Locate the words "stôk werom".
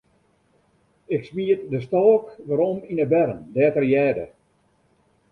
1.87-2.79